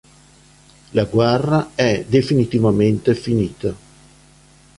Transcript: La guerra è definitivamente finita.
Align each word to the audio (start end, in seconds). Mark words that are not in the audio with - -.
La 0.93 1.03
guerra 1.05 1.75
è 1.75 2.03
definitivamente 2.09 3.13
finita. 3.13 3.75